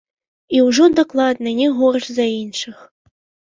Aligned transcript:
І 0.59 0.61
ўжо 0.67 0.87
дакладна 1.01 1.53
не 1.61 1.69
горш 1.77 2.11
за 2.17 2.25
іншых. 2.41 2.77